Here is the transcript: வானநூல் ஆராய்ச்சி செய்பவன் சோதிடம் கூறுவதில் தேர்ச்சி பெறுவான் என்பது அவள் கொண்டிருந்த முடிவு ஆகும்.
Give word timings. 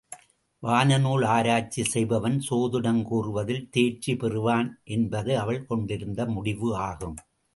வானநூல் 0.63 1.25
ஆராய்ச்சி 1.25 1.83
செய்பவன் 1.83 2.37
சோதிடம் 2.49 3.01
கூறுவதில் 3.03 3.69
தேர்ச்சி 3.69 4.15
பெறுவான் 4.15 4.69
என்பது 4.89 5.31
அவள் 5.39 5.65
கொண்டிருந்த 5.65 6.25
முடிவு 6.27 6.69
ஆகும். 6.87 7.15